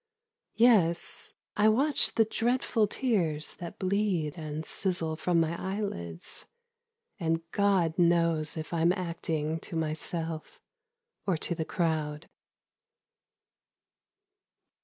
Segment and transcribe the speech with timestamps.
[0.55, 6.47] Yes, I watch the dreadful tears that bleed and sizzle from my eyelids:
[7.19, 10.59] And God knows if I'm acting to myself
[11.27, 12.27] or to the crowd.